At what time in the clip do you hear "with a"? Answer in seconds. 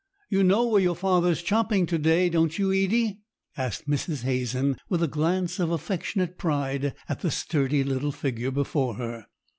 4.89-5.07